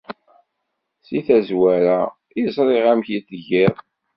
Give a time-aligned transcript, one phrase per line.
[1.07, 1.99] seg tazwara
[2.41, 3.75] i ẓriɣ amek i tgiḍ.